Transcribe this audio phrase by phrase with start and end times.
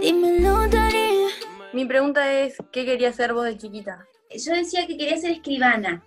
[0.00, 0.60] Dímelo.
[1.72, 4.06] Mi pregunta es, ¿qué quería ser vos de chiquita?
[4.30, 6.02] Yo decía que quería ser escribana.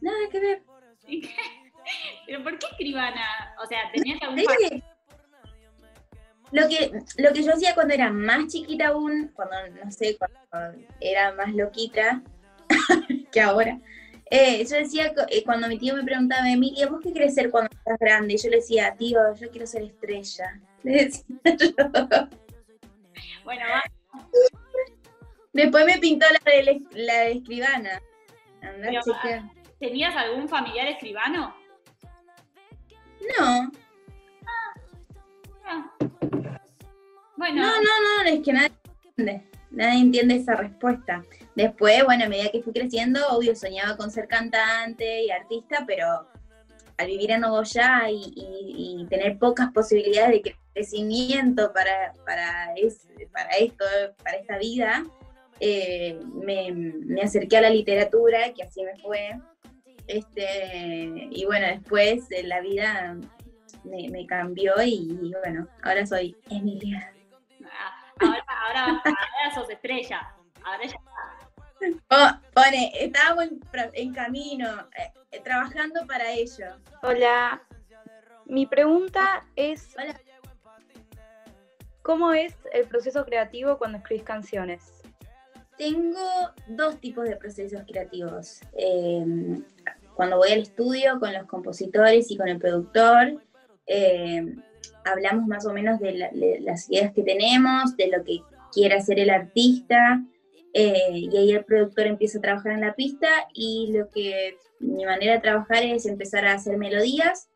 [0.00, 0.62] Nada que ver.
[2.26, 3.54] ¿Pero por qué escribana?
[3.62, 4.82] O sea, ¿tenías algún Sí.
[6.52, 10.38] Lo que, lo que yo hacía cuando era más chiquita aún, cuando, no sé, cuando
[11.00, 12.22] era más loquita
[13.32, 13.80] que ahora,
[14.30, 17.70] eh, yo decía, eh, cuando mi tío me preguntaba, Emilia, ¿vos qué querés ser cuando
[17.74, 18.34] estás grande?
[18.34, 20.60] Y yo le decía, tío, yo quiero ser estrella.
[20.82, 22.28] Le decía yo.
[23.44, 23.82] Bueno, va.
[25.52, 28.02] Después me pintó la de, la de escribana.
[28.62, 29.42] Andá a Pero, chequear.
[29.78, 31.54] ¿Tenías algún familiar escribano?
[33.38, 33.70] No,
[35.64, 35.90] Ah.
[37.36, 38.72] Bueno, no, no, no, es que nadie
[39.04, 39.48] entiende.
[39.70, 41.24] Nadie entiende esa respuesta.
[41.54, 46.26] Después, bueno, a medida que fui creciendo, obvio, soñaba con ser cantante y artista, pero
[47.02, 52.68] al vivir en Nogoyá y, y- tener pocas posibilidades de crecimiento para, para,
[53.32, 53.84] para esto,
[54.22, 55.04] para esta vida,
[55.60, 59.38] eh, me, me acerqué a la literatura, que así me fue.
[60.06, 63.16] Este, y bueno, después eh, la vida
[63.84, 67.12] me, me cambió y, bueno, ahora soy Emilia.
[67.64, 70.20] ah, ahora, ahora, ahora sos estrella.
[70.64, 70.96] Ahora ya
[72.10, 73.46] Oh, pone, estábamos
[73.94, 76.66] en, camino, eh, eh, trabajando para ello.
[77.02, 77.62] Hola.
[78.46, 80.20] Mi pregunta es, Hola.
[82.02, 85.02] ¿cómo es el proceso creativo cuando escribís canciones?
[85.78, 86.20] Tengo
[86.68, 88.60] dos tipos de procesos creativos.
[88.76, 89.24] Eh,
[90.14, 93.42] cuando voy al estudio con los compositores y con el productor,
[93.86, 94.54] eh,
[95.04, 98.40] hablamos más o menos de, la- de las ideas que tenemos, de lo que
[98.72, 100.22] quiere hacer el artista,
[100.74, 105.04] eh, y ahí el productor empieza a trabajar en la pista y lo que mi
[105.04, 107.48] manera de trabajar es empezar a hacer melodías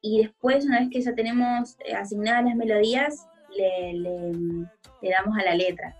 [0.00, 4.66] y después, una vez que ya tenemos eh, asignadas las melodías, le- le-
[5.02, 5.96] le damos a la letra.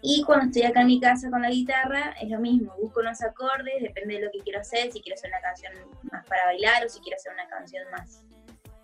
[0.00, 3.20] Y cuando estoy acá en mi casa con la guitarra, es lo mismo, busco unos
[3.20, 5.72] acordes, depende de lo que quiero hacer, si quiero hacer una canción
[6.10, 8.24] más para bailar o si quiero hacer una canción más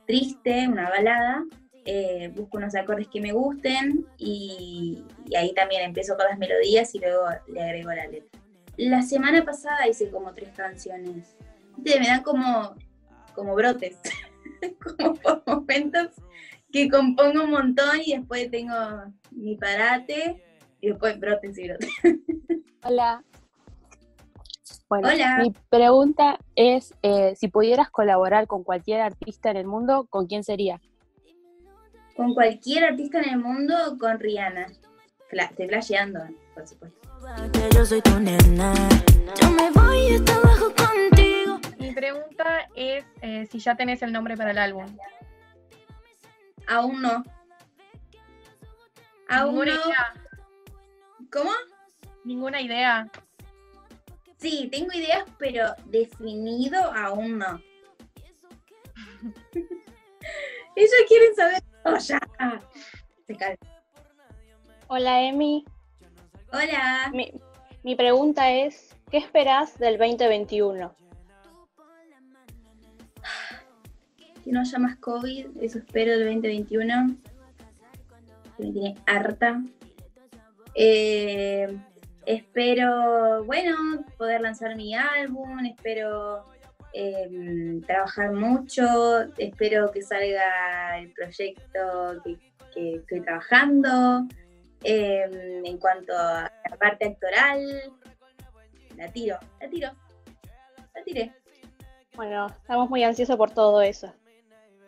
[0.07, 1.45] triste, una balada,
[1.85, 6.95] eh, busco unos acordes que me gusten y, y ahí también empiezo con las melodías
[6.95, 8.41] y luego le agrego la letra.
[8.77, 11.37] La semana pasada hice como tres canciones.
[11.77, 12.75] Viste, Me dan como,
[13.35, 13.99] como brotes,
[14.99, 16.09] como por momentos
[16.73, 18.75] que compongo un montón y después tengo
[19.31, 20.43] mi parate
[20.81, 21.91] y después brotes y brotes.
[22.83, 23.23] Hola.
[24.89, 25.39] Bueno, Hola.
[25.39, 30.43] mi pregunta es, eh, si pudieras colaborar con cualquier artista en el mundo, ¿con quién
[30.43, 30.81] sería?
[32.17, 34.67] Con cualquier artista en el mundo, con Rihanna.
[35.31, 36.21] Fla- estoy flasheando,
[36.55, 37.01] por supuesto.
[37.75, 38.73] Yo soy tu nena.
[39.41, 41.59] Yo me voy y trabajo contigo.
[41.79, 44.85] Mi pregunta es eh, si ya tenés el nombre para el álbum.
[46.69, 47.25] Aún no.
[49.29, 49.81] Aún Ninguna no.
[49.87, 50.15] idea.
[51.33, 51.51] ¿Cómo?
[52.25, 53.11] Ninguna idea.
[54.39, 57.61] Sí, tengo ideas, pero definido aún no.
[60.77, 61.64] Ellos quieren saber.
[61.85, 62.19] Oh, ya.
[63.27, 63.59] Se cae.
[64.89, 65.65] Hola Emi,
[66.53, 67.11] Hola.
[67.13, 67.33] mi,
[67.83, 70.95] mi pregunta es, ¿qué esperás del 2021?
[74.45, 77.17] Que no haya más COVID, eso espero del 2021.
[78.57, 79.63] Que me tiene harta.
[80.75, 81.79] Eh,
[82.27, 86.45] espero, bueno, poder lanzar mi álbum, espero
[86.95, 92.39] eh, trabajar mucho, espero que salga el proyecto que,
[92.73, 94.27] que estoy trabajando.
[94.87, 97.61] Eh, en cuanto a la parte actoral,
[98.97, 99.91] la tiro, la tiro,
[100.95, 101.33] la tiré.
[102.15, 104.13] Bueno, estamos muy ansiosos por todo eso.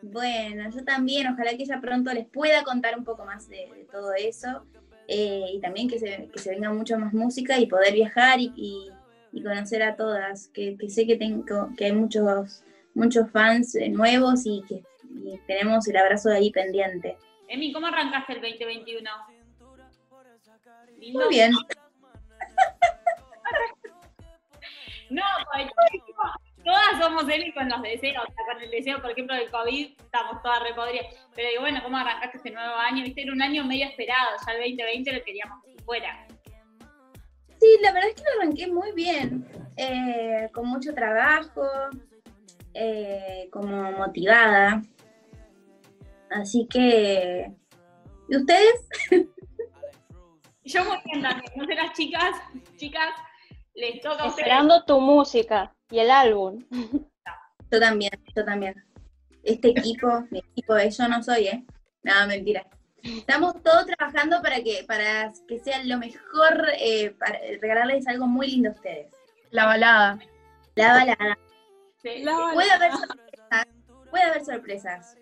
[0.02, 3.84] Bueno, yo también, ojalá que ella pronto les pueda contar un poco más de, de
[3.90, 4.66] todo eso
[5.08, 8.52] eh, y también que se, que se venga mucho más música y poder viajar y,
[8.54, 8.90] y-
[9.36, 12.64] y conocer a todas, que, que sé que, tengo, que hay muchos,
[12.94, 14.82] muchos fans nuevos y que
[15.24, 17.16] y tenemos el abrazo de ahí pendiente.
[17.48, 19.10] Emi, ¿cómo arrancaste el 2021?
[20.98, 21.20] ¿Lindo?
[21.20, 21.52] Muy bien,
[25.08, 25.22] No,
[25.52, 25.70] porque
[26.64, 30.00] todas somos Emi con los deseos, o sea, con el deseo, por ejemplo, del COVID,
[30.00, 31.06] estamos todas repodridas.
[31.34, 33.04] Pero digo, bueno, ¿cómo arrancaste este nuevo año?
[33.04, 36.26] Viste, era un año medio esperado, ya el 2020 lo queríamos que fuera.
[37.66, 39.46] Sí, la verdad es que lo arranqué muy bien,
[39.76, 41.62] eh, con mucho trabajo,
[42.74, 44.82] eh, como motivada.
[46.30, 47.50] Así que,
[48.28, 48.88] ¿y ustedes?
[50.64, 52.36] Yo muy bien también, no sé las chicas,
[52.76, 53.10] chicas,
[53.74, 54.38] les toca a ustedes.
[54.38, 56.64] Esperando tu música y el álbum.
[57.70, 58.74] Yo también, yo también.
[59.42, 61.64] Este equipo, mi equipo, eh, yo no soy, ¿eh?
[62.02, 62.64] Nada, mentira.
[63.06, 68.48] Estamos todos trabajando para que, para que sea lo mejor, eh, para regalarles algo muy
[68.48, 69.12] lindo a ustedes.
[69.50, 70.18] La balada.
[70.74, 71.38] La balada.
[72.02, 72.24] Sí.
[72.52, 73.66] Puede haber sorpresas.
[74.10, 75.16] Puede haber sorpresas.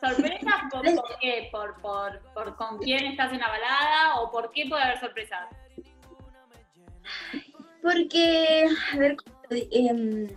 [0.00, 1.48] ¿Sorpresas por, por qué?
[1.50, 4.20] ¿Por, por, por con quién estás en la balada?
[4.20, 5.48] ¿O por qué puede haber sorpresas?
[7.82, 9.16] Porque, a ver,
[9.50, 10.28] em,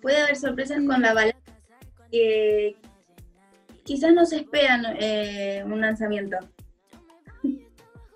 [0.00, 1.37] puede haber sorpresas con la balada
[2.10, 2.76] que
[3.84, 6.36] quizás no se esperan eh, un lanzamiento.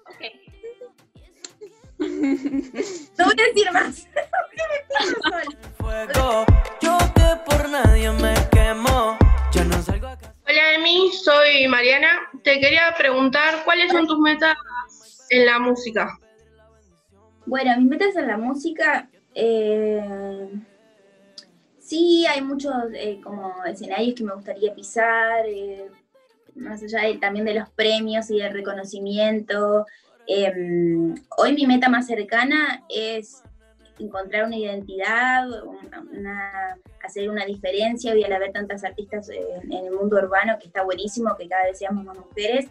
[0.07, 0.23] Ok.
[3.19, 4.09] No voy a decir más.
[5.79, 6.45] fuego.
[6.81, 9.17] Yo que por nadie me quemo.
[9.53, 10.35] Ya no salgo a casa.
[10.49, 12.29] Hola Emi, soy Mariana.
[12.43, 14.57] Te quería preguntar cuáles son tus metas
[15.31, 16.19] en la música.
[17.47, 20.51] Bueno, mis metas en la música, eh,
[21.93, 25.91] sí, hay muchos eh, como escenarios que me gustaría pisar, eh,
[26.55, 29.85] más allá de- también de los premios y del reconocimiento.
[30.27, 33.43] Em, hoy mi meta más cercana es
[33.99, 35.47] encontrar una identidad,
[37.05, 38.13] hacer una diferencia.
[38.15, 41.65] Hoy al haber tantas artistas en, en el mundo urbano, que está buenísimo, que cada
[41.65, 42.71] vez seamos más mujeres,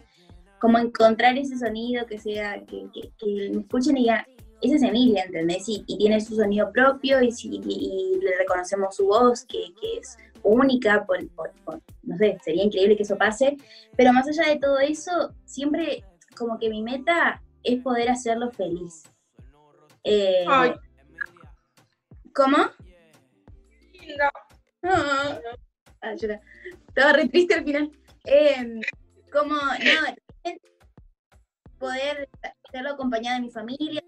[0.58, 4.24] como encontrar ese sonido que sea, que, que me escuchen y digan,
[4.62, 5.68] esa es Emilia, ¿entendés?
[5.68, 9.98] Y, y tiene su sonido propio y, y- y le reconocemos su voz, que, que
[9.98, 13.56] es única, por, por- por- no sé, sería increíble que eso pase,
[13.96, 16.04] pero más allá de todo eso, siempre
[16.36, 19.04] como que mi meta es poder hacerlo feliz.
[20.04, 20.72] Eh, Ay.
[22.34, 22.56] ¿Cómo?
[23.92, 24.30] Linda.
[24.82, 25.38] Ah,
[26.00, 26.12] ah.
[26.12, 27.90] Estaba re triste al final.
[28.24, 28.80] Eh,
[29.32, 30.52] como, no,
[31.78, 32.28] poder
[32.68, 34.02] hacerlo acompañada de mi familia,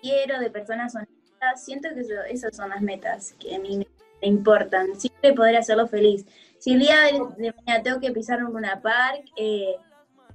[0.00, 1.64] quiero, de personas honestas.
[1.64, 3.86] Siento que eso- esas son las metas que a mí me,
[4.20, 4.98] importan.
[4.98, 6.26] Siempre poder hacerlo feliz.
[6.58, 9.76] Si el día de, mañana tengo que pisar un Luna Park, eh,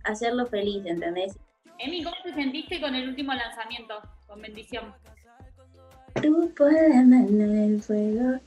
[0.05, 1.37] hacerlo feliz, ¿entendés?
[1.79, 3.95] Emi, ¿cómo te sentiste con el último lanzamiento?
[4.25, 4.93] Con bendición.
[6.21, 8.39] Tú puedes el fuego.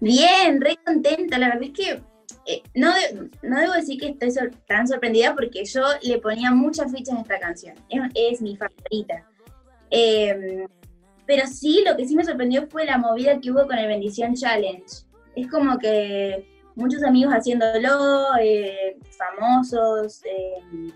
[0.00, 1.38] Bien, re contenta.
[1.38, 2.02] La verdad es que
[2.46, 6.50] eh, no, de- no debo decir que estoy sor- tan sorprendida porque yo le ponía
[6.50, 7.76] muchas fichas a esta canción.
[7.88, 9.28] Es, es mi favorita.
[9.90, 10.66] Eh,
[11.26, 14.34] pero sí, lo que sí me sorprendió fue la movida que hubo con el Bendición
[14.34, 14.84] Challenge.
[15.34, 16.46] Es como que
[16.76, 20.92] muchos amigos haciéndolo, eh, famosos, eh,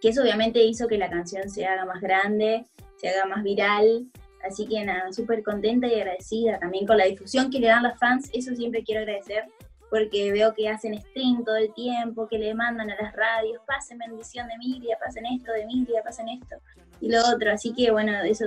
[0.00, 2.66] que eso obviamente hizo que la canción se haga más grande,
[2.96, 4.06] se haga más viral.
[4.48, 7.98] Así que nada, súper contenta y agradecida también con la difusión que le dan los
[7.98, 8.30] fans.
[8.32, 9.44] Eso siempre quiero agradecer
[9.90, 13.98] porque veo que hacen stream todo el tiempo, que le mandan a las radios, pasen
[13.98, 16.56] bendición de Emilia, pasen esto de Emilia, pasen esto
[17.00, 17.52] y lo otro.
[17.52, 18.44] Así que bueno, eso,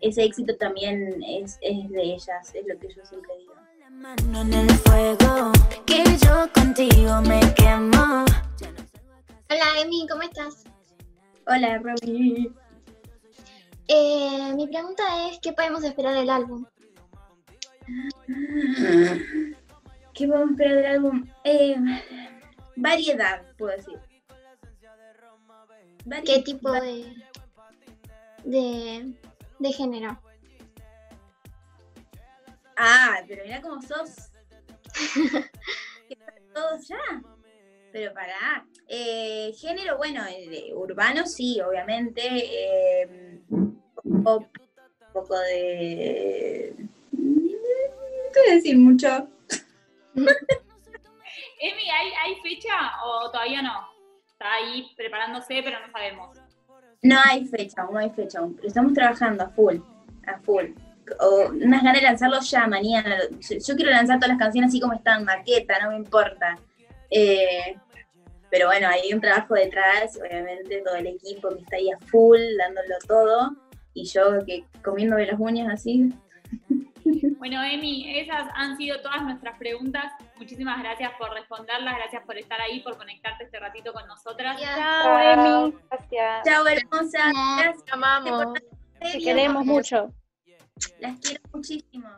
[0.00, 3.54] ese éxito también es, es de ellas, es lo que yo siempre digo.
[3.78, 5.52] La mano en el fuego,
[5.86, 8.24] que yo contigo me quemo.
[9.50, 10.64] Hola Emi, ¿cómo estás?
[11.46, 12.52] Hola, Romy.
[13.88, 16.64] Eh, mi pregunta es, ¿qué podemos esperar del álbum?
[20.14, 21.26] ¿Qué podemos esperar del álbum?
[21.44, 21.76] Eh,
[22.76, 23.98] variedad, puedo decir.
[26.04, 27.14] Vari- ¿Qué tipo de,
[28.44, 29.12] de,
[29.58, 30.20] de género?
[32.76, 34.10] Ah, pero mira cómo sos.
[36.54, 36.98] Todos ya.
[37.92, 38.66] Pero para.
[38.88, 42.22] Eh, género, bueno, el de urbano sí, obviamente.
[42.24, 43.40] eh,
[44.24, 44.44] pop,
[45.06, 46.74] un poco de.
[47.12, 49.28] No a decir mucho.
[51.60, 53.88] Emi, ¿hay, ¿hay fecha o todavía no?
[54.26, 56.38] Está ahí preparándose, pero no sabemos.
[57.02, 59.76] No hay fecha, no hay fecha pero estamos trabajando a full,
[60.26, 60.66] a full.
[61.20, 63.18] O unas ganas de lanzarlo ya mañana.
[63.40, 66.58] Yo, yo quiero lanzar todas las canciones así como están, maqueta, no me importa.
[67.10, 67.76] Eh,
[68.52, 72.38] pero bueno, hay un trabajo detrás, obviamente todo el equipo que está ahí a full,
[72.58, 73.56] dándolo todo,
[73.94, 76.12] y yo que comiéndome las uñas así.
[77.42, 80.12] Bueno, Emi, esas han sido todas nuestras preguntas.
[80.36, 84.60] Muchísimas gracias por responderlas, gracias por estar ahí, por conectarte este ratito con nosotras.
[84.60, 85.74] Chao, Emi.
[85.90, 86.44] Gracias.
[86.44, 87.32] Chao, hermosa.
[87.58, 87.84] Gracias.
[87.84, 88.60] Te amamos.
[89.00, 90.14] Te queremos mucho.
[91.00, 92.10] Las quiero muchísimo.